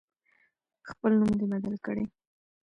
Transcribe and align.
خپل 0.89 1.11
نوم 1.19 1.31
دی 1.39 1.45
بدل 1.51 1.75
کړي. 1.85 2.05